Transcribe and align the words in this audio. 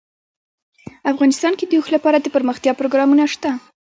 افغانستان 1.11 1.53
کې 1.59 1.65
د 1.67 1.71
اوښ 1.77 1.87
لپاره 1.95 2.17
دپرمختیا 2.19 2.73
پروګرامونه 2.79 3.23
شته. 3.33 3.49